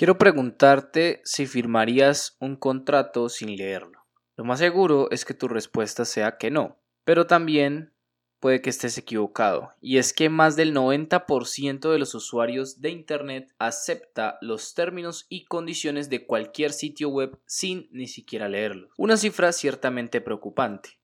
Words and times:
Quiero 0.00 0.16
preguntarte 0.16 1.20
si 1.24 1.46
firmarías 1.46 2.38
un 2.40 2.56
contrato 2.56 3.28
sin 3.28 3.54
leerlo. 3.54 4.06
Lo 4.34 4.44
más 4.44 4.58
seguro 4.58 5.10
es 5.10 5.26
que 5.26 5.34
tu 5.34 5.46
respuesta 5.46 6.06
sea 6.06 6.38
que 6.38 6.50
no, 6.50 6.78
pero 7.04 7.26
también 7.26 7.92
puede 8.38 8.62
que 8.62 8.70
estés 8.70 8.96
equivocado, 8.96 9.74
y 9.82 9.98
es 9.98 10.14
que 10.14 10.30
más 10.30 10.56
del 10.56 10.74
90% 10.74 11.92
de 11.92 11.98
los 11.98 12.14
usuarios 12.14 12.80
de 12.80 12.88
Internet 12.88 13.54
acepta 13.58 14.38
los 14.40 14.72
términos 14.72 15.26
y 15.28 15.44
condiciones 15.44 16.08
de 16.08 16.24
cualquier 16.24 16.72
sitio 16.72 17.10
web 17.10 17.38
sin 17.44 17.86
ni 17.92 18.08
siquiera 18.08 18.48
leerlos. 18.48 18.94
Una 18.96 19.18
cifra 19.18 19.52
ciertamente 19.52 20.22
preocupante. 20.22 20.98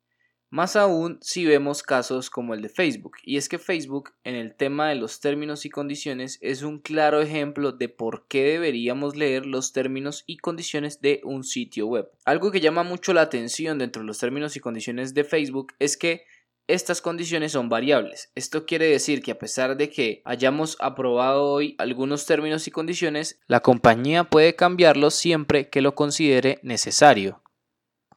Más 0.50 0.76
aún 0.76 1.18
si 1.22 1.44
vemos 1.44 1.82
casos 1.82 2.30
como 2.30 2.54
el 2.54 2.62
de 2.62 2.68
Facebook, 2.68 3.16
y 3.24 3.36
es 3.36 3.48
que 3.48 3.58
Facebook 3.58 4.12
en 4.22 4.36
el 4.36 4.54
tema 4.54 4.88
de 4.88 4.94
los 4.94 5.20
términos 5.20 5.66
y 5.66 5.70
condiciones 5.70 6.38
es 6.40 6.62
un 6.62 6.78
claro 6.78 7.20
ejemplo 7.20 7.72
de 7.72 7.88
por 7.88 8.26
qué 8.28 8.44
deberíamos 8.44 9.16
leer 9.16 9.44
los 9.44 9.72
términos 9.72 10.22
y 10.26 10.36
condiciones 10.36 11.00
de 11.00 11.20
un 11.24 11.42
sitio 11.42 11.88
web. 11.88 12.08
Algo 12.24 12.52
que 12.52 12.60
llama 12.60 12.84
mucho 12.84 13.12
la 13.12 13.22
atención 13.22 13.78
dentro 13.78 14.02
de 14.02 14.06
los 14.06 14.18
términos 14.18 14.56
y 14.56 14.60
condiciones 14.60 15.14
de 15.14 15.24
Facebook 15.24 15.74
es 15.80 15.96
que 15.96 16.24
estas 16.68 17.00
condiciones 17.00 17.52
son 17.52 17.68
variables. 17.68 18.30
Esto 18.34 18.66
quiere 18.66 18.86
decir 18.86 19.22
que 19.22 19.30
a 19.30 19.38
pesar 19.38 19.76
de 19.76 19.88
que 19.90 20.22
hayamos 20.24 20.76
aprobado 20.80 21.44
hoy 21.44 21.76
algunos 21.78 22.26
términos 22.26 22.66
y 22.66 22.70
condiciones, 22.70 23.38
la 23.46 23.60
compañía 23.60 24.24
puede 24.24 24.56
cambiarlos 24.56 25.14
siempre 25.14 25.68
que 25.68 25.80
lo 25.80 25.94
considere 25.94 26.58
necesario. 26.62 27.40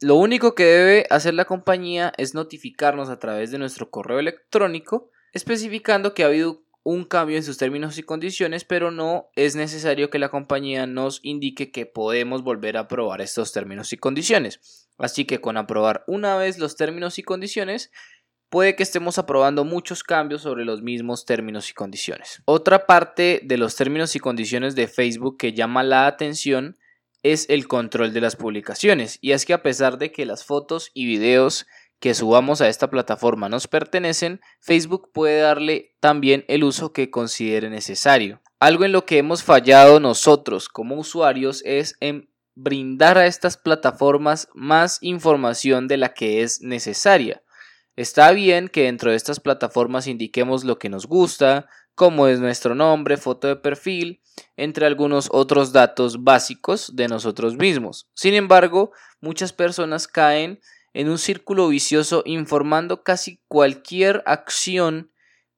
Lo 0.01 0.15
único 0.15 0.55
que 0.55 0.63
debe 0.63 1.05
hacer 1.09 1.33
la 1.33 1.45
compañía 1.45 2.13
es 2.17 2.33
notificarnos 2.33 3.09
a 3.09 3.19
través 3.19 3.51
de 3.51 3.57
nuestro 3.57 3.89
correo 3.89 4.19
electrónico 4.19 5.11
especificando 5.33 6.13
que 6.13 6.23
ha 6.23 6.27
habido 6.27 6.63
un 6.83 7.03
cambio 7.03 7.37
en 7.37 7.43
sus 7.43 7.57
términos 7.57 7.97
y 7.97 8.03
condiciones, 8.03 8.63
pero 8.63 8.91
no 8.91 9.29
es 9.35 9.55
necesario 9.55 10.09
que 10.09 10.17
la 10.17 10.29
compañía 10.29 10.87
nos 10.87 11.19
indique 11.23 11.71
que 11.71 11.85
podemos 11.85 12.43
volver 12.43 12.77
a 12.77 12.81
aprobar 12.81 13.21
estos 13.21 13.51
términos 13.51 13.91
y 13.93 13.97
condiciones. 13.97 14.87
Así 14.97 15.25
que 15.25 15.41
con 15.41 15.57
aprobar 15.57 16.03
una 16.07 16.37
vez 16.37 16.57
los 16.57 16.77
términos 16.77 17.19
y 17.19 17.23
condiciones, 17.23 17.91
puede 18.49 18.75
que 18.75 18.83
estemos 18.83 19.19
aprobando 19.19 19.65
muchos 19.65 20.03
cambios 20.03 20.41
sobre 20.41 20.65
los 20.65 20.81
mismos 20.81 21.25
términos 21.25 21.69
y 21.69 21.73
condiciones. 21.73 22.41
Otra 22.45 22.87
parte 22.87 23.41
de 23.43 23.57
los 23.57 23.75
términos 23.75 24.15
y 24.15 24.19
condiciones 24.19 24.75
de 24.75 24.87
Facebook 24.87 25.37
que 25.37 25.53
llama 25.53 25.83
la 25.83 26.07
atención 26.07 26.77
es 27.23 27.45
el 27.49 27.67
control 27.67 28.13
de 28.13 28.21
las 28.21 28.35
publicaciones. 28.35 29.17
Y 29.21 29.31
es 29.31 29.45
que 29.45 29.53
a 29.53 29.63
pesar 29.63 29.97
de 29.97 30.11
que 30.11 30.25
las 30.25 30.45
fotos 30.45 30.91
y 30.93 31.05
videos 31.05 31.65
que 31.99 32.13
subamos 32.13 32.61
a 32.61 32.69
esta 32.69 32.89
plataforma 32.89 33.49
nos 33.49 33.67
pertenecen, 33.67 34.39
Facebook 34.59 35.11
puede 35.11 35.41
darle 35.41 35.95
también 35.99 36.45
el 36.47 36.63
uso 36.63 36.93
que 36.93 37.09
considere 37.11 37.69
necesario. 37.69 38.41
Algo 38.59 38.85
en 38.85 38.91
lo 38.91 39.05
que 39.05 39.17
hemos 39.17 39.43
fallado 39.43 39.99
nosotros 39.99 40.69
como 40.69 40.95
usuarios 40.95 41.61
es 41.65 41.95
en 41.99 42.29
brindar 42.55 43.17
a 43.17 43.25
estas 43.25 43.57
plataformas 43.57 44.49
más 44.53 44.97
información 45.01 45.87
de 45.87 45.97
la 45.97 46.13
que 46.13 46.41
es 46.41 46.61
necesaria. 46.61 47.41
Está 47.95 48.31
bien 48.31 48.69
que 48.69 48.83
dentro 48.83 49.11
de 49.11 49.17
estas 49.17 49.39
plataformas 49.39 50.07
indiquemos 50.07 50.63
lo 50.63 50.79
que 50.79 50.89
nos 50.89 51.05
gusta, 51.05 51.67
como 51.99 52.29
es 52.29 52.39
nuestro 52.39 52.75
nombre, 52.75 53.17
foto 53.17 53.49
de 53.49 53.57
perfil, 53.57 54.21
entre 54.55 54.85
algunos 54.85 55.27
otros 55.33 55.73
datos 55.73 56.23
básicos 56.23 56.95
de 56.95 57.09
nosotros 57.09 57.57
mismos. 57.57 58.07
Sin 58.13 58.35
embargo, 58.35 58.93
muchas 59.19 59.51
personas 59.51 60.07
caen 60.07 60.61
en 60.93 61.09
un 61.09 61.17
círculo 61.17 61.67
vicioso 61.67 62.23
informando 62.25 63.03
casi 63.03 63.41
cualquier 63.49 64.23
acción, 64.25 65.11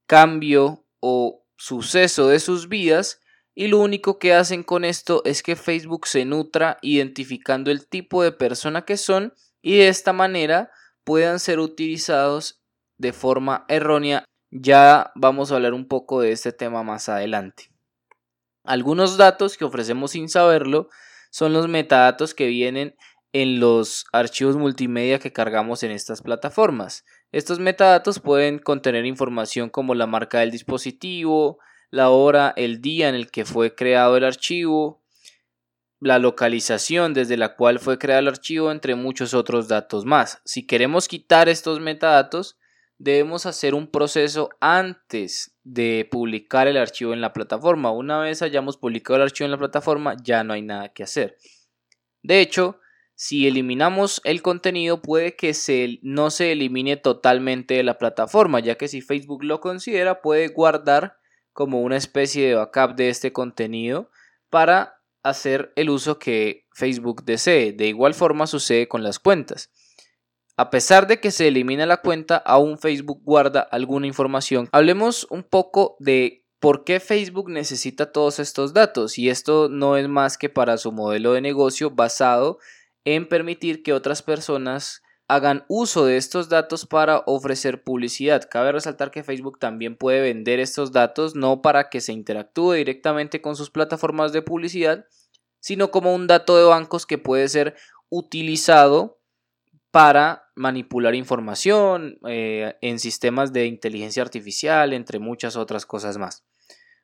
cambio 0.08 0.84
o 0.98 1.46
suceso 1.56 2.26
de 2.26 2.40
sus 2.40 2.68
vidas 2.68 3.20
y 3.54 3.68
lo 3.68 3.78
único 3.78 4.18
que 4.18 4.34
hacen 4.34 4.64
con 4.64 4.84
esto 4.84 5.22
es 5.24 5.44
que 5.44 5.54
Facebook 5.54 6.08
se 6.08 6.24
nutra 6.24 6.78
identificando 6.82 7.70
el 7.70 7.86
tipo 7.86 8.20
de 8.24 8.32
persona 8.32 8.82
que 8.84 8.96
son 8.96 9.32
y 9.62 9.76
de 9.76 9.86
esta 9.86 10.12
manera 10.12 10.72
puedan 11.04 11.38
ser 11.38 11.60
utilizados 11.60 12.64
de 12.98 13.12
forma 13.12 13.64
errónea 13.68 14.24
ya 14.52 15.10
vamos 15.14 15.50
a 15.50 15.56
hablar 15.56 15.72
un 15.72 15.88
poco 15.88 16.20
de 16.20 16.30
este 16.30 16.52
tema 16.52 16.82
más 16.82 17.08
adelante. 17.08 17.70
Algunos 18.64 19.16
datos 19.16 19.56
que 19.56 19.64
ofrecemos 19.64 20.12
sin 20.12 20.28
saberlo 20.28 20.88
son 21.30 21.54
los 21.54 21.68
metadatos 21.68 22.34
que 22.34 22.46
vienen 22.46 22.94
en 23.32 23.60
los 23.60 24.04
archivos 24.12 24.56
multimedia 24.56 25.18
que 25.18 25.32
cargamos 25.32 25.82
en 25.82 25.90
estas 25.90 26.20
plataformas. 26.20 27.06
Estos 27.32 27.58
metadatos 27.60 28.20
pueden 28.20 28.58
contener 28.58 29.06
información 29.06 29.70
como 29.70 29.94
la 29.94 30.06
marca 30.06 30.40
del 30.40 30.50
dispositivo, 30.50 31.58
la 31.90 32.10
hora, 32.10 32.52
el 32.56 32.82
día 32.82 33.08
en 33.08 33.14
el 33.14 33.30
que 33.30 33.46
fue 33.46 33.74
creado 33.74 34.18
el 34.18 34.24
archivo, 34.24 35.02
la 35.98 36.18
localización 36.18 37.14
desde 37.14 37.38
la 37.38 37.56
cual 37.56 37.78
fue 37.78 37.98
creado 37.98 38.20
el 38.20 38.28
archivo, 38.28 38.70
entre 38.70 38.96
muchos 38.96 39.32
otros 39.32 39.66
datos 39.66 40.04
más. 40.04 40.42
Si 40.44 40.66
queremos 40.66 41.08
quitar 41.08 41.48
estos 41.48 41.80
metadatos, 41.80 42.58
debemos 43.02 43.46
hacer 43.46 43.74
un 43.74 43.88
proceso 43.88 44.50
antes 44.60 45.56
de 45.64 46.06
publicar 46.08 46.68
el 46.68 46.76
archivo 46.76 47.12
en 47.12 47.20
la 47.20 47.32
plataforma. 47.32 47.90
Una 47.90 48.20
vez 48.20 48.42
hayamos 48.42 48.76
publicado 48.76 49.16
el 49.16 49.22
archivo 49.22 49.46
en 49.46 49.50
la 49.50 49.58
plataforma, 49.58 50.16
ya 50.22 50.44
no 50.44 50.52
hay 50.52 50.62
nada 50.62 50.90
que 50.90 51.02
hacer. 51.02 51.36
De 52.22 52.40
hecho, 52.40 52.78
si 53.16 53.48
eliminamos 53.48 54.20
el 54.22 54.40
contenido, 54.40 55.02
puede 55.02 55.34
que 55.34 55.52
se, 55.52 55.98
no 56.02 56.30
se 56.30 56.52
elimine 56.52 56.96
totalmente 56.96 57.74
de 57.74 57.82
la 57.82 57.98
plataforma, 57.98 58.60
ya 58.60 58.76
que 58.76 58.86
si 58.86 59.00
Facebook 59.00 59.42
lo 59.42 59.60
considera, 59.60 60.20
puede 60.20 60.46
guardar 60.46 61.16
como 61.52 61.80
una 61.80 61.96
especie 61.96 62.46
de 62.46 62.54
backup 62.54 62.94
de 62.94 63.08
este 63.08 63.32
contenido 63.32 64.10
para 64.48 65.02
hacer 65.24 65.72
el 65.74 65.90
uso 65.90 66.20
que 66.20 66.68
Facebook 66.72 67.24
desee. 67.24 67.72
De 67.72 67.88
igual 67.88 68.14
forma 68.14 68.46
sucede 68.46 68.86
con 68.86 69.02
las 69.02 69.18
cuentas. 69.18 69.72
A 70.62 70.70
pesar 70.70 71.08
de 71.08 71.18
que 71.18 71.32
se 71.32 71.48
elimina 71.48 71.86
la 71.86 71.96
cuenta, 71.96 72.36
aún 72.36 72.78
Facebook 72.78 73.20
guarda 73.24 73.62
alguna 73.62 74.06
información. 74.06 74.68
Hablemos 74.70 75.26
un 75.28 75.42
poco 75.42 75.96
de 75.98 76.46
por 76.60 76.84
qué 76.84 77.00
Facebook 77.00 77.50
necesita 77.50 78.12
todos 78.12 78.38
estos 78.38 78.72
datos 78.72 79.18
y 79.18 79.28
esto 79.28 79.68
no 79.68 79.96
es 79.96 80.06
más 80.06 80.38
que 80.38 80.48
para 80.48 80.78
su 80.78 80.92
modelo 80.92 81.32
de 81.32 81.40
negocio 81.40 81.90
basado 81.90 82.60
en 83.04 83.28
permitir 83.28 83.82
que 83.82 83.92
otras 83.92 84.22
personas 84.22 85.02
hagan 85.26 85.64
uso 85.66 86.06
de 86.06 86.16
estos 86.16 86.48
datos 86.48 86.86
para 86.86 87.24
ofrecer 87.26 87.82
publicidad. 87.82 88.48
Cabe 88.48 88.70
resaltar 88.70 89.10
que 89.10 89.24
Facebook 89.24 89.58
también 89.58 89.96
puede 89.96 90.20
vender 90.20 90.60
estos 90.60 90.92
datos 90.92 91.34
no 91.34 91.60
para 91.60 91.90
que 91.90 92.00
se 92.00 92.12
interactúe 92.12 92.74
directamente 92.74 93.42
con 93.42 93.56
sus 93.56 93.70
plataformas 93.70 94.32
de 94.32 94.42
publicidad, 94.42 95.06
sino 95.58 95.90
como 95.90 96.14
un 96.14 96.28
dato 96.28 96.56
de 96.56 96.62
bancos 96.62 97.04
que 97.04 97.18
puede 97.18 97.48
ser 97.48 97.74
utilizado 98.10 99.18
para 99.90 100.41
manipular 100.54 101.14
información 101.14 102.18
eh, 102.28 102.74
en 102.80 102.98
sistemas 102.98 103.52
de 103.52 103.66
inteligencia 103.66 104.22
artificial, 104.22 104.92
entre 104.92 105.18
muchas 105.18 105.56
otras 105.56 105.86
cosas 105.86 106.18
más. 106.18 106.44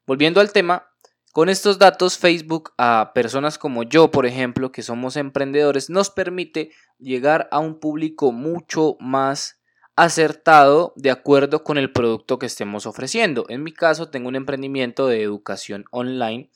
Volviendo 0.07 0.41
al 0.41 0.53
tema, 0.53 0.89
con 1.33 1.49
estos 1.49 1.79
datos 1.79 2.19
Facebook 2.19 2.73
a 2.79 3.13
personas 3.15 3.59
como 3.59 3.83
yo, 3.83 4.11
por 4.11 4.27
ejemplo, 4.27 4.73
que 4.73 4.83
somos 4.83 5.17
emprendedores, 5.17 5.91
nos 5.91 6.11
permite 6.11 6.73
llegar 6.99 7.49
a 7.53 7.59
un 7.59 7.79
público 7.79 8.33
mucho 8.33 8.97
más 9.01 9.61
acertado 9.95 10.93
de 10.97 11.11
acuerdo 11.11 11.65
con 11.65 11.77
el 11.77 11.93
producto 11.93 12.39
que 12.39 12.47
estemos 12.47 12.87
ofreciendo. 12.87 13.45
En 13.49 13.63
mi 13.63 13.73
caso, 13.73 14.11
tengo 14.11 14.29
un 14.29 14.37
emprendimiento 14.37 15.07
de 15.07 15.23
educación 15.23 15.85
online 15.91 16.51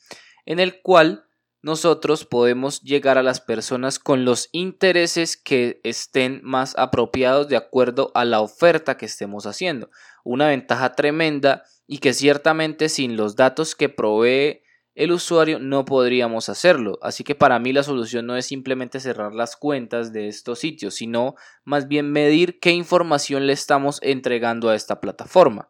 en 0.45 0.59
el 0.59 0.81
cual 0.81 1.25
nosotros 1.63 2.25
podemos 2.25 2.81
llegar 2.81 3.17
a 3.17 3.23
las 3.23 3.39
personas 3.39 3.97
con 3.97 4.25
los 4.25 4.49
intereses 4.51 5.37
que 5.37 5.79
estén 5.83 6.41
más 6.43 6.77
apropiados 6.77 7.47
de 7.47 7.55
acuerdo 7.55 8.11
a 8.15 8.25
la 8.25 8.41
oferta 8.41 8.97
que 8.97 9.05
estemos 9.05 9.45
haciendo. 9.45 9.89
Una 10.25 10.49
ventaja 10.49 10.93
tremenda 10.93 11.63
y 11.87 11.99
que 11.99 12.13
ciertamente 12.13 12.89
sin 12.89 13.15
los 13.15 13.37
datos 13.37 13.75
que 13.75 13.87
provee 13.87 14.61
el 14.93 15.13
usuario 15.13 15.57
no 15.57 15.85
podríamos 15.85 16.49
hacerlo. 16.49 16.99
Así 17.01 17.23
que 17.23 17.33
para 17.33 17.57
mí 17.59 17.71
la 17.71 17.83
solución 17.83 18.27
no 18.27 18.35
es 18.35 18.45
simplemente 18.45 18.99
cerrar 18.99 19.33
las 19.33 19.55
cuentas 19.55 20.11
de 20.11 20.27
estos 20.27 20.59
sitios, 20.59 20.95
sino 20.95 21.35
más 21.63 21.87
bien 21.87 22.11
medir 22.11 22.59
qué 22.59 22.71
información 22.71 23.47
le 23.47 23.53
estamos 23.53 23.99
entregando 24.01 24.69
a 24.69 24.75
esta 24.75 24.99
plataforma. 24.99 25.69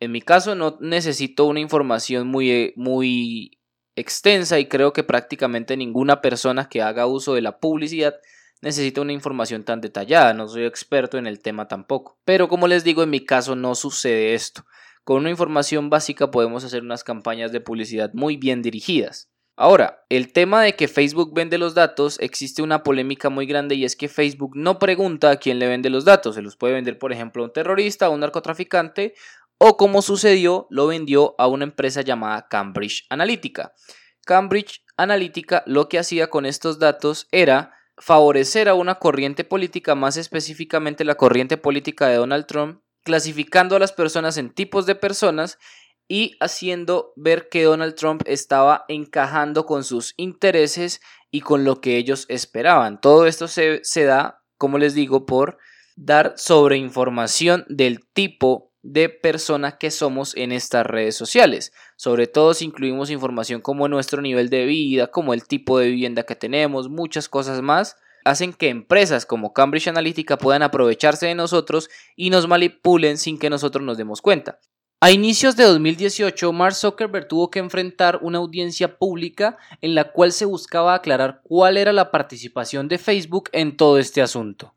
En 0.00 0.10
mi 0.10 0.22
caso 0.22 0.54
no 0.54 0.78
necesito 0.80 1.44
una 1.44 1.60
información 1.60 2.26
muy, 2.26 2.72
muy 2.76 3.55
extensa 3.96 4.58
y 4.58 4.66
creo 4.66 4.92
que 4.92 5.02
prácticamente 5.02 5.76
ninguna 5.76 6.20
persona 6.20 6.68
que 6.68 6.82
haga 6.82 7.06
uso 7.06 7.34
de 7.34 7.42
la 7.42 7.58
publicidad 7.58 8.14
necesita 8.62 9.00
una 9.00 9.12
información 9.12 9.64
tan 9.64 9.80
detallada, 9.80 10.34
no 10.34 10.48
soy 10.48 10.64
experto 10.64 11.18
en 11.18 11.26
el 11.26 11.40
tema 11.40 11.68
tampoco. 11.68 12.18
Pero 12.24 12.48
como 12.48 12.68
les 12.68 12.84
digo, 12.84 13.02
en 13.02 13.10
mi 13.10 13.24
caso 13.24 13.56
no 13.56 13.74
sucede 13.74 14.34
esto. 14.34 14.64
Con 15.04 15.18
una 15.18 15.30
información 15.30 15.90
básica 15.90 16.30
podemos 16.30 16.64
hacer 16.64 16.82
unas 16.82 17.04
campañas 17.04 17.52
de 17.52 17.60
publicidad 17.60 18.10
muy 18.12 18.36
bien 18.36 18.62
dirigidas. 18.62 19.30
Ahora, 19.58 20.04
el 20.10 20.34
tema 20.34 20.62
de 20.62 20.74
que 20.74 20.86
Facebook 20.86 21.32
vende 21.32 21.56
los 21.56 21.74
datos, 21.74 22.18
existe 22.20 22.60
una 22.60 22.82
polémica 22.82 23.30
muy 23.30 23.46
grande 23.46 23.74
y 23.74 23.86
es 23.86 23.96
que 23.96 24.08
Facebook 24.08 24.52
no 24.54 24.78
pregunta 24.78 25.30
a 25.30 25.36
quién 25.36 25.58
le 25.58 25.66
vende 25.66 25.88
los 25.88 26.04
datos. 26.04 26.34
Se 26.34 26.42
los 26.42 26.56
puede 26.56 26.74
vender, 26.74 26.98
por 26.98 27.10
ejemplo, 27.10 27.42
a 27.42 27.46
un 27.46 27.52
terrorista, 27.54 28.06
a 28.06 28.10
un 28.10 28.20
narcotraficante 28.20 29.14
o 29.58 29.76
como 29.76 30.02
sucedió, 30.02 30.66
lo 30.70 30.86
vendió 30.86 31.34
a 31.38 31.46
una 31.46 31.64
empresa 31.64 32.02
llamada 32.02 32.48
Cambridge 32.48 33.06
Analytica. 33.10 33.72
Cambridge 34.24 34.84
Analytica 34.96 35.62
lo 35.66 35.88
que 35.88 35.98
hacía 35.98 36.28
con 36.28 36.46
estos 36.46 36.78
datos 36.78 37.28
era 37.30 37.72
favorecer 37.98 38.68
a 38.68 38.74
una 38.74 38.96
corriente 38.96 39.44
política, 39.44 39.94
más 39.94 40.16
específicamente 40.16 41.04
la 41.04 41.14
corriente 41.14 41.56
política 41.56 42.08
de 42.08 42.16
Donald 42.16 42.46
Trump, 42.46 42.80
clasificando 43.02 43.76
a 43.76 43.78
las 43.78 43.92
personas 43.92 44.36
en 44.36 44.50
tipos 44.50 44.84
de 44.84 44.94
personas 44.94 45.58
y 46.08 46.36
haciendo 46.40 47.12
ver 47.16 47.48
que 47.48 47.64
Donald 47.64 47.94
Trump 47.94 48.22
estaba 48.26 48.84
encajando 48.88 49.66
con 49.66 49.84
sus 49.84 50.14
intereses 50.16 51.00
y 51.30 51.40
con 51.40 51.64
lo 51.64 51.80
que 51.80 51.96
ellos 51.96 52.26
esperaban. 52.28 53.00
Todo 53.00 53.26
esto 53.26 53.48
se, 53.48 53.80
da, 54.04 54.42
como 54.56 54.78
les 54.78 54.94
digo, 54.94 55.26
por 55.26 55.58
dar 55.96 56.34
sobreinformación 56.36 57.64
del 57.68 58.06
tipo 58.12 58.72
de 58.92 59.08
persona 59.08 59.78
que 59.78 59.90
somos 59.90 60.36
en 60.36 60.52
estas 60.52 60.86
redes 60.86 61.16
sociales. 61.16 61.72
Sobre 61.96 62.26
todo 62.26 62.54
si 62.54 62.64
incluimos 62.64 63.10
información 63.10 63.60
como 63.60 63.88
nuestro 63.88 64.22
nivel 64.22 64.48
de 64.48 64.64
vida, 64.64 65.08
como 65.08 65.34
el 65.34 65.44
tipo 65.44 65.78
de 65.78 65.88
vivienda 65.88 66.22
que 66.22 66.36
tenemos, 66.36 66.88
muchas 66.88 67.28
cosas 67.28 67.62
más, 67.62 67.96
hacen 68.24 68.52
que 68.52 68.68
empresas 68.68 69.26
como 69.26 69.52
Cambridge 69.52 69.88
Analytica 69.88 70.38
puedan 70.38 70.62
aprovecharse 70.62 71.26
de 71.26 71.34
nosotros 71.34 71.88
y 72.14 72.30
nos 72.30 72.48
manipulen 72.48 73.18
sin 73.18 73.38
que 73.38 73.50
nosotros 73.50 73.84
nos 73.84 73.98
demos 73.98 74.22
cuenta. 74.22 74.60
A 75.00 75.10
inicios 75.10 75.56
de 75.56 75.64
2018, 75.64 76.52
Mark 76.52 76.74
Zuckerberg 76.74 77.28
tuvo 77.28 77.50
que 77.50 77.58
enfrentar 77.58 78.18
una 78.22 78.38
audiencia 78.38 78.98
pública 78.98 79.58
en 79.80 79.94
la 79.94 80.10
cual 80.10 80.32
se 80.32 80.46
buscaba 80.46 80.94
aclarar 80.94 81.42
cuál 81.44 81.76
era 81.76 81.92
la 81.92 82.10
participación 82.10 82.88
de 82.88 82.98
Facebook 82.98 83.50
en 83.52 83.76
todo 83.76 83.98
este 83.98 84.22
asunto. 84.22 84.75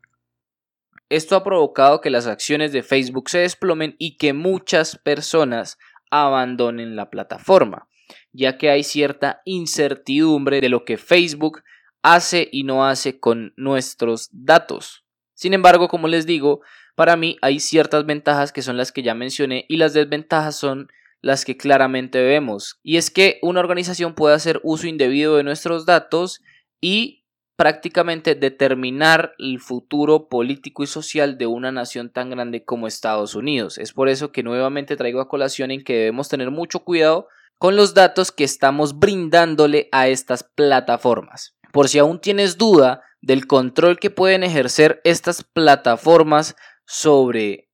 Esto 1.10 1.34
ha 1.34 1.42
provocado 1.42 2.00
que 2.00 2.08
las 2.08 2.28
acciones 2.28 2.70
de 2.70 2.84
Facebook 2.84 3.30
se 3.30 3.38
desplomen 3.38 3.96
y 3.98 4.16
que 4.16 4.32
muchas 4.32 4.96
personas 4.96 5.76
abandonen 6.08 6.94
la 6.94 7.10
plataforma, 7.10 7.88
ya 8.32 8.58
que 8.58 8.70
hay 8.70 8.84
cierta 8.84 9.42
incertidumbre 9.44 10.60
de 10.60 10.68
lo 10.68 10.84
que 10.84 10.96
Facebook 10.96 11.62
hace 12.02 12.48
y 12.52 12.62
no 12.62 12.86
hace 12.86 13.18
con 13.18 13.52
nuestros 13.56 14.28
datos. 14.32 15.04
Sin 15.34 15.52
embargo, 15.52 15.88
como 15.88 16.06
les 16.06 16.26
digo, 16.26 16.60
para 16.94 17.16
mí 17.16 17.38
hay 17.42 17.58
ciertas 17.58 18.06
ventajas 18.06 18.52
que 18.52 18.62
son 18.62 18.76
las 18.76 18.92
que 18.92 19.02
ya 19.02 19.14
mencioné 19.14 19.66
y 19.68 19.78
las 19.78 19.94
desventajas 19.94 20.54
son 20.54 20.88
las 21.22 21.44
que 21.44 21.56
claramente 21.56 22.22
vemos. 22.22 22.78
Y 22.84 22.98
es 22.98 23.10
que 23.10 23.40
una 23.42 23.58
organización 23.58 24.14
puede 24.14 24.36
hacer 24.36 24.60
uso 24.62 24.86
indebido 24.86 25.36
de 25.36 25.42
nuestros 25.42 25.86
datos 25.86 26.40
y 26.80 27.19
prácticamente 27.60 28.34
determinar 28.34 29.34
el 29.36 29.60
futuro 29.60 30.30
político 30.30 30.82
y 30.82 30.86
social 30.86 31.36
de 31.36 31.46
una 31.46 31.70
nación 31.70 32.08
tan 32.08 32.30
grande 32.30 32.64
como 32.64 32.86
Estados 32.86 33.34
Unidos. 33.34 33.76
Es 33.76 33.92
por 33.92 34.08
eso 34.08 34.32
que 34.32 34.42
nuevamente 34.42 34.96
traigo 34.96 35.20
a 35.20 35.28
colación 35.28 35.70
en 35.70 35.84
que 35.84 35.92
debemos 35.92 36.30
tener 36.30 36.50
mucho 36.50 36.78
cuidado 36.78 37.28
con 37.58 37.76
los 37.76 37.92
datos 37.92 38.32
que 38.32 38.44
estamos 38.44 38.98
brindándole 38.98 39.90
a 39.92 40.08
estas 40.08 40.42
plataformas. 40.42 41.54
Por 41.70 41.90
si 41.90 41.98
aún 41.98 42.18
tienes 42.18 42.56
duda 42.56 43.02
del 43.20 43.46
control 43.46 43.98
que 43.98 44.08
pueden 44.08 44.42
ejercer 44.42 45.02
estas 45.04 45.44
plataformas 45.44 46.56
sobre 46.86 47.68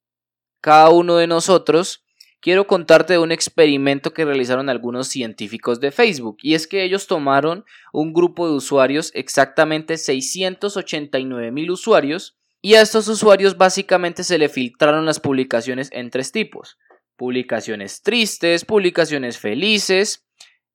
cada 0.61 0.91
uno 0.91 1.15
de 1.15 1.29
nosotros, 1.29 2.05
quiero 2.41 2.67
contarte 2.67 3.15
de 3.15 3.19
un 3.19 3.33
experimento 3.33 4.13
que 4.13 4.25
realizaron 4.25 4.69
algunos 4.69 5.09
científicos 5.09 5.81
de 5.81 5.91
Facebook 5.91 6.39
y 6.43 6.55
es 6.55 6.67
que 6.67 6.85
ellos 6.85 7.07
tomaron 7.07 7.65
un 7.93 8.13
grupo 8.13 8.49
de 8.49 8.55
usuarios, 8.55 9.11
exactamente 9.15 9.97
689 9.99 11.51
mil 11.51 11.71
usuarios, 11.71 12.37
y 12.63 12.75
a 12.75 12.81
estos 12.81 13.07
usuarios 13.09 13.57
básicamente 13.57 14.25
se 14.25 14.39
le 14.39 14.49
filtraron 14.49 15.07
las 15.07 15.21
publicaciones 15.21 15.89
en 15.93 16.11
tres 16.11 16.33
tipos. 16.33 16.79
Publicaciones 17.17 18.03
tristes, 18.03 18.65
publicaciones 18.65 19.39
felices 19.39 20.27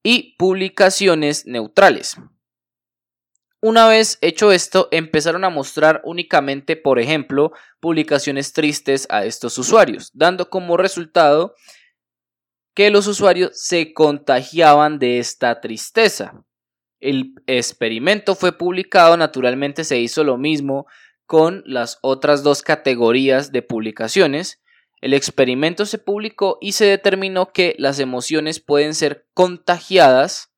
y 0.03 0.35
publicaciones 0.37 1.45
neutrales. 1.45 2.17
Una 3.63 3.87
vez 3.87 4.17
hecho 4.21 4.51
esto, 4.51 4.87
empezaron 4.89 5.43
a 5.43 5.51
mostrar 5.51 6.01
únicamente, 6.03 6.75
por 6.75 6.97
ejemplo, 6.97 7.51
publicaciones 7.79 8.53
tristes 8.53 9.05
a 9.11 9.23
estos 9.25 9.55
usuarios, 9.59 10.09
dando 10.15 10.49
como 10.49 10.77
resultado 10.77 11.53
que 12.73 12.89
los 12.89 13.05
usuarios 13.05 13.51
se 13.53 13.93
contagiaban 13.93 14.97
de 14.97 15.19
esta 15.19 15.61
tristeza. 15.61 16.43
El 16.99 17.35
experimento 17.45 18.33
fue 18.33 18.57
publicado, 18.57 19.15
naturalmente 19.15 19.83
se 19.83 19.99
hizo 19.99 20.23
lo 20.23 20.37
mismo 20.37 20.87
con 21.27 21.61
las 21.67 21.99
otras 22.01 22.41
dos 22.41 22.63
categorías 22.63 23.51
de 23.51 23.61
publicaciones. 23.61 24.59
El 25.01 25.13
experimento 25.13 25.85
se 25.85 25.99
publicó 25.99 26.57
y 26.61 26.71
se 26.71 26.85
determinó 26.85 27.51
que 27.51 27.75
las 27.77 27.99
emociones 27.99 28.59
pueden 28.59 28.95
ser 28.95 29.27
contagiadas 29.35 30.50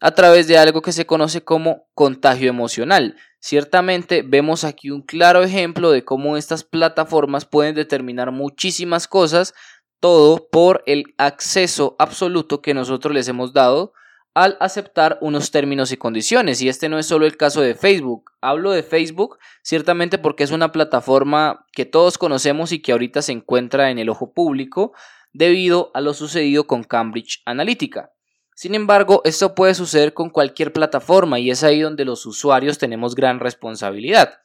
a 0.00 0.12
través 0.12 0.46
de 0.46 0.58
algo 0.58 0.82
que 0.82 0.92
se 0.92 1.06
conoce 1.06 1.42
como 1.42 1.88
contagio 1.94 2.48
emocional. 2.48 3.16
Ciertamente 3.40 4.22
vemos 4.22 4.64
aquí 4.64 4.90
un 4.90 5.02
claro 5.02 5.42
ejemplo 5.42 5.90
de 5.90 6.04
cómo 6.04 6.36
estas 6.36 6.64
plataformas 6.64 7.44
pueden 7.44 7.74
determinar 7.74 8.32
muchísimas 8.32 9.08
cosas, 9.08 9.54
todo 10.00 10.48
por 10.50 10.82
el 10.86 11.14
acceso 11.18 11.96
absoluto 11.98 12.62
que 12.62 12.74
nosotros 12.74 13.12
les 13.12 13.28
hemos 13.28 13.52
dado 13.52 13.92
al 14.34 14.56
aceptar 14.60 15.18
unos 15.20 15.50
términos 15.50 15.90
y 15.90 15.96
condiciones. 15.96 16.62
Y 16.62 16.68
este 16.68 16.88
no 16.88 16.98
es 17.00 17.06
solo 17.06 17.26
el 17.26 17.36
caso 17.36 17.60
de 17.60 17.74
Facebook. 17.74 18.30
Hablo 18.40 18.70
de 18.70 18.84
Facebook 18.84 19.38
ciertamente 19.62 20.18
porque 20.18 20.44
es 20.44 20.52
una 20.52 20.70
plataforma 20.70 21.66
que 21.72 21.86
todos 21.86 22.18
conocemos 22.18 22.70
y 22.70 22.80
que 22.80 22.92
ahorita 22.92 23.22
se 23.22 23.32
encuentra 23.32 23.90
en 23.90 23.98
el 23.98 24.08
ojo 24.08 24.32
público 24.32 24.92
debido 25.32 25.90
a 25.94 26.00
lo 26.00 26.14
sucedido 26.14 26.68
con 26.68 26.84
Cambridge 26.84 27.42
Analytica. 27.46 28.12
Sin 28.58 28.74
embargo, 28.74 29.22
esto 29.24 29.54
puede 29.54 29.72
suceder 29.72 30.14
con 30.14 30.30
cualquier 30.30 30.72
plataforma 30.72 31.38
y 31.38 31.48
es 31.52 31.62
ahí 31.62 31.78
donde 31.78 32.04
los 32.04 32.26
usuarios 32.26 32.76
tenemos 32.76 33.14
gran 33.14 33.38
responsabilidad 33.38 34.40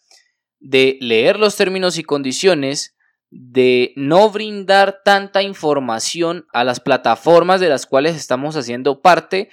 de 0.59 0.99
leer 1.01 1.39
los 1.39 1.55
términos 1.55 1.97
y 1.97 2.03
condiciones, 2.03 2.95
de 3.31 3.91
no 3.95 4.29
brindar 4.29 5.01
tanta 5.03 5.41
información 5.41 6.45
a 6.53 6.63
las 6.63 6.79
plataformas 6.79 7.59
de 7.59 7.69
las 7.69 7.87
cuales 7.87 8.15
estamos 8.15 8.55
haciendo 8.55 9.01
parte. 9.01 9.49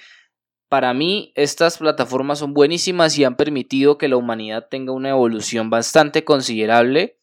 Para 0.69 0.93
mí, 0.93 1.33
estas 1.33 1.79
plataformas 1.79 2.37
son 2.37 2.53
buenísimas 2.53 3.17
y 3.17 3.23
han 3.23 3.37
permitido 3.37 3.97
que 3.97 4.09
la 4.09 4.17
humanidad 4.17 4.67
tenga 4.69 4.93
una 4.93 5.09
evolución 5.09 5.71
bastante 5.71 6.23
considerable. 6.23 7.17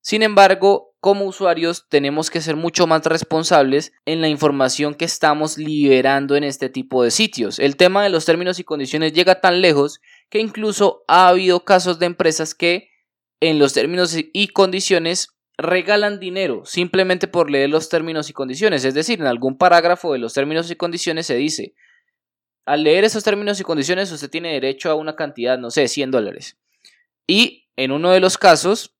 Sin 0.00 0.22
embargo, 0.22 0.89
como 1.00 1.24
usuarios 1.24 1.86
tenemos 1.88 2.30
que 2.30 2.42
ser 2.42 2.56
mucho 2.56 2.86
más 2.86 3.04
responsables 3.04 3.92
en 4.04 4.20
la 4.20 4.28
información 4.28 4.94
que 4.94 5.06
estamos 5.06 5.56
liberando 5.56 6.36
en 6.36 6.44
este 6.44 6.68
tipo 6.68 7.02
de 7.02 7.10
sitios. 7.10 7.58
El 7.58 7.76
tema 7.76 8.04
de 8.04 8.10
los 8.10 8.26
términos 8.26 8.58
y 8.58 8.64
condiciones 8.64 9.14
llega 9.14 9.40
tan 9.40 9.62
lejos 9.62 10.00
que 10.28 10.40
incluso 10.40 11.02
ha 11.08 11.28
habido 11.28 11.64
casos 11.64 11.98
de 11.98 12.06
empresas 12.06 12.54
que 12.54 12.90
en 13.40 13.58
los 13.58 13.72
términos 13.72 14.14
y 14.14 14.48
condiciones 14.48 15.28
regalan 15.56 16.20
dinero 16.20 16.64
simplemente 16.64 17.28
por 17.28 17.50
leer 17.50 17.70
los 17.70 17.88
términos 17.88 18.28
y 18.28 18.34
condiciones. 18.34 18.84
Es 18.84 18.92
decir, 18.92 19.20
en 19.20 19.26
algún 19.26 19.56
parágrafo 19.56 20.12
de 20.12 20.18
los 20.18 20.34
términos 20.34 20.70
y 20.70 20.76
condiciones 20.76 21.26
se 21.26 21.36
dice, 21.36 21.74
al 22.66 22.84
leer 22.84 23.04
esos 23.04 23.24
términos 23.24 23.58
y 23.58 23.64
condiciones 23.64 24.12
usted 24.12 24.28
tiene 24.28 24.52
derecho 24.52 24.90
a 24.90 24.94
una 24.94 25.16
cantidad, 25.16 25.58
no 25.58 25.70
sé, 25.70 25.88
100 25.88 26.10
dólares. 26.10 26.58
Y 27.26 27.68
en 27.76 27.90
uno 27.90 28.10
de 28.10 28.20
los 28.20 28.36
casos 28.36 28.99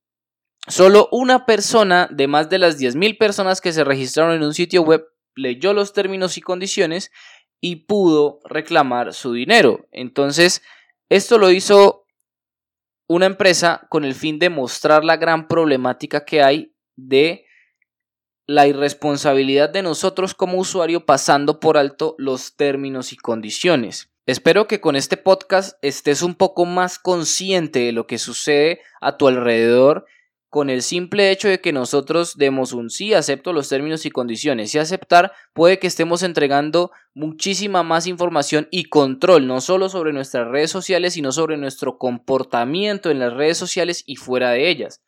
Solo 0.69 1.09
una 1.11 1.47
persona 1.47 2.09
de 2.11 2.27
más 2.27 2.51
de 2.51 2.59
las 2.59 2.79
10.000 2.79 3.19
personas 3.19 3.61
que 3.61 3.73
se 3.73 3.85
registraron 3.85 4.35
en 4.35 4.43
un 4.43 4.55
sitio 4.55 4.83
web 4.83 5.05
leyó 5.35 5.73
los 5.73 5.93
términos 5.93 6.37
y 6.37 6.41
condiciones 6.41 7.11
y 7.61 7.77
pudo 7.77 8.41
reclamar 8.45 9.15
su 9.15 9.33
dinero. 9.33 9.87
Entonces, 9.91 10.63
esto 11.09 11.39
lo 11.39 11.51
hizo 11.51 12.07
una 13.09 13.27
empresa 13.27 13.87
con 13.91 14.05
el 14.05 14.15
fin 14.15 14.39
de 14.39 14.51
mostrar 14.51 15.05
la 15.05 15.17
gran 15.17 15.49
problemática 15.49 16.25
que 16.25 16.43
hay 16.43 16.75
de 16.97 17.47
la 18.47 18.67
irresponsabilidad 18.67 19.71
de 19.71 19.83
nosotros 19.83 20.35
como 20.35 20.59
usuario 20.59 21.07
pasando 21.07 21.61
por 21.61 21.77
alto 21.77 22.15
los 22.19 22.57
términos 22.57 23.13
y 23.13 23.17
condiciones. 23.17 24.13
Espero 24.27 24.67
que 24.67 24.81
con 24.81 24.97
este 24.97 25.17
podcast 25.17 25.79
estés 25.83 26.23
un 26.23 26.35
poco 26.35 26.65
más 26.65 26.99
consciente 26.99 27.81
de 27.81 27.93
lo 27.93 28.07
que 28.07 28.19
sucede 28.19 28.81
a 29.01 29.17
tu 29.17 29.29
alrededor 29.29 30.07
con 30.51 30.69
el 30.69 30.83
simple 30.83 31.31
hecho 31.31 31.49
de 31.49 31.61
que 31.61 31.73
nosotros 31.73 32.37
demos 32.37 32.73
un 32.73 32.91
sí, 32.91 33.15
acepto 33.15 33.53
los 33.53 33.69
términos 33.69 34.05
y 34.05 34.11
condiciones 34.11 34.75
y 34.75 34.79
aceptar, 34.79 35.33
puede 35.53 35.79
que 35.79 35.87
estemos 35.87 36.25
entregando 36.25 36.91
muchísima 37.15 37.85
más 37.85 38.09
información 38.09 38.67
y 38.73 38.87
control, 38.87 39.47
no 39.47 39.61
solo 39.61 39.89
sobre 39.89 40.13
nuestras 40.13 40.49
redes 40.49 40.73
sociales, 40.73 41.15
sino 41.15 41.31
sobre 41.31 41.57
nuestro 41.57 41.99
comportamiento 41.99 43.11
en 43.11 43.21
las 43.21 43.33
redes 43.33 43.59
sociales 43.59 44.03
y 44.07 44.17
fuera 44.17 44.51
de 44.51 44.69
ellas. 44.69 45.03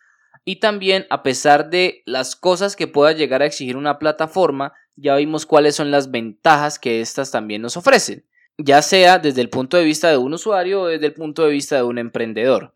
Y 0.44 0.56
también, 0.56 1.06
a 1.10 1.24
pesar 1.24 1.70
de 1.70 2.02
las 2.06 2.36
cosas 2.36 2.76
que 2.76 2.86
pueda 2.86 3.10
llegar 3.12 3.42
a 3.42 3.46
exigir 3.46 3.76
una 3.76 3.98
plataforma, 3.98 4.72
ya 4.94 5.16
vimos 5.16 5.44
cuáles 5.44 5.74
son 5.74 5.90
las 5.90 6.12
ventajas 6.12 6.78
que 6.78 7.00
éstas 7.00 7.32
también 7.32 7.62
nos 7.62 7.76
ofrecen, 7.76 8.24
ya 8.58 8.80
sea 8.80 9.18
desde 9.18 9.40
el 9.40 9.50
punto 9.50 9.76
de 9.76 9.84
vista 9.84 10.08
de 10.08 10.18
un 10.18 10.34
usuario 10.34 10.82
o 10.82 10.86
desde 10.86 11.06
el 11.06 11.14
punto 11.14 11.44
de 11.44 11.50
vista 11.50 11.76
de 11.76 11.82
un 11.82 11.98
emprendedor. 11.98 12.74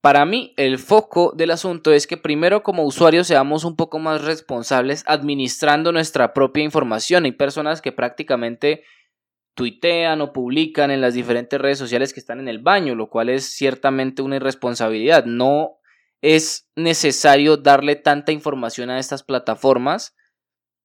Para 0.00 0.24
mí, 0.24 0.54
el 0.56 0.78
foco 0.78 1.32
del 1.36 1.50
asunto 1.50 1.92
es 1.92 2.06
que 2.06 2.16
primero 2.16 2.62
como 2.62 2.84
usuarios 2.84 3.26
seamos 3.26 3.64
un 3.64 3.76
poco 3.76 3.98
más 3.98 4.24
responsables 4.24 5.04
administrando 5.06 5.92
nuestra 5.92 6.32
propia 6.32 6.64
información. 6.64 7.26
Hay 7.26 7.32
personas 7.32 7.82
que 7.82 7.92
prácticamente 7.92 8.84
tuitean 9.54 10.22
o 10.22 10.32
publican 10.32 10.90
en 10.90 11.02
las 11.02 11.12
diferentes 11.12 11.60
redes 11.60 11.78
sociales 11.78 12.14
que 12.14 12.20
están 12.20 12.40
en 12.40 12.48
el 12.48 12.60
baño, 12.60 12.94
lo 12.94 13.10
cual 13.10 13.28
es 13.28 13.44
ciertamente 13.44 14.22
una 14.22 14.36
irresponsabilidad. 14.36 15.26
No 15.26 15.80
es 16.22 16.70
necesario 16.76 17.58
darle 17.58 17.94
tanta 17.94 18.32
información 18.32 18.88
a 18.88 18.98
estas 18.98 19.22
plataformas, 19.22 20.16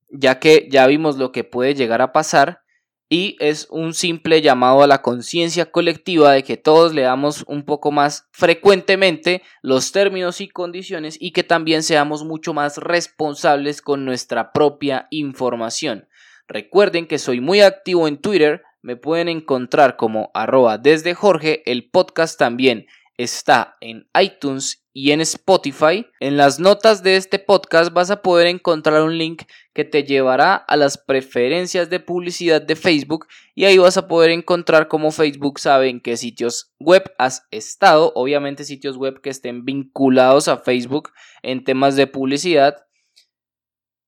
ya 0.10 0.40
que 0.40 0.68
ya 0.70 0.88
vimos 0.88 1.18
lo 1.18 1.32
que 1.32 1.46
puede 1.46 1.74
llegar 1.74 2.02
a 2.02 2.12
pasar 2.12 2.65
y 3.10 3.38
es 3.40 3.68
un 3.70 3.94
simple 3.94 4.42
llamado 4.42 4.82
a 4.82 4.88
la 4.88 5.02
conciencia 5.02 5.72
colectiva 5.72 6.32
de 6.32 6.44
que 6.44 6.58
todos 6.58 6.94
leamos 6.94 7.44
un 7.48 7.64
poco 7.64 7.92
más 7.92 8.28
frecuentemente 8.32 9.44
los 9.62 9.92
términos 9.92 10.42
y 10.42 10.48
condiciones 10.48 11.18
y 11.20 11.32
que 11.32 11.44
también 11.44 11.84
seamos 11.84 12.24
mucho 12.24 12.54
más 12.54 12.78
responsables 12.78 13.82
con 13.82 14.06
nuestra 14.06 14.52
propia 14.52 15.08
información. 15.12 16.08
Recuerden 16.48 17.08
que 17.08 17.20
soy 17.20 17.42
muy 17.42 17.62
activo 17.62 18.08
en 18.08 18.18
Twitter, 18.18 18.64
me 18.82 18.96
pueden 18.96 19.30
encontrar 19.30 19.98
como 19.98 20.32
arroba 20.34 20.78
desde 20.78 21.14
Jorge, 21.14 21.64
el 21.66 21.90
podcast 21.90 22.38
también 22.40 22.88
está 23.18 23.78
en 23.82 24.08
iTunes 24.20 24.85
y 24.96 25.12
en 25.12 25.20
Spotify. 25.20 26.08
En 26.22 26.38
las 26.38 26.58
notas 26.58 27.04
de 27.04 27.18
este 27.18 27.38
podcast 27.38 27.92
vas 27.92 28.10
a 28.12 28.22
poder 28.22 28.48
encontrar 28.48 29.04
un 29.04 29.18
link 29.18 29.44
que 29.74 29.84
te 29.84 30.04
llevará 30.04 30.56
a 30.56 30.78
las 30.78 30.98
preferencias 30.98 31.90
de 31.90 32.00
publicidad 32.00 32.62
de 32.62 32.78
Facebook 32.78 33.28
y 33.54 33.66
ahí 33.66 33.78
vas 33.78 33.98
a 33.98 34.08
poder 34.08 34.32
encontrar 34.32 34.88
cómo 34.88 35.12
Facebook 35.12 35.60
sabe 35.60 35.90
en 35.90 36.00
qué 36.00 36.16
sitios 36.16 36.74
web 36.80 37.04
has 37.18 37.46
estado, 37.52 38.14
obviamente 38.16 38.64
sitios 38.64 38.96
web 38.96 39.20
que 39.20 39.30
estén 39.30 39.66
vinculados 39.66 40.48
a 40.48 40.60
Facebook 40.60 41.12
en 41.44 41.66
temas 41.66 41.98
de 41.98 42.08
publicidad 42.08 42.78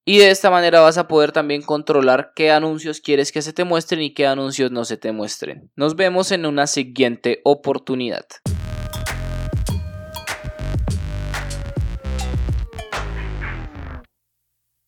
y 0.05 0.19
de 0.19 0.31
esta 0.31 0.49
manera 0.49 0.79
vas 0.79 0.97
a 0.97 1.09
poder 1.09 1.33
también 1.33 1.63
controlar 1.63 2.31
qué 2.33 2.49
anuncios 2.49 3.01
quieres 3.01 3.33
que 3.33 3.41
se 3.41 3.51
te 3.51 3.65
muestren 3.65 4.01
y 4.01 4.13
qué 4.13 4.25
anuncios 4.25 4.71
no 4.71 4.85
se 4.85 4.95
te 4.95 5.11
muestren. 5.11 5.69
Nos 5.75 5.97
vemos 5.97 6.31
en 6.31 6.45
una 6.45 6.65
siguiente 6.65 7.41
oportunidad. 7.43 8.25